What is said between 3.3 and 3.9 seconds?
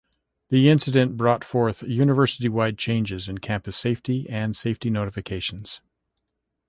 campus